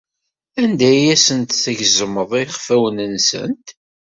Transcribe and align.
Anda 0.61 0.87
ay 0.93 1.05
asent-tgezmeḍ 1.13 2.31
iɣfawen-nsent? 2.43 3.67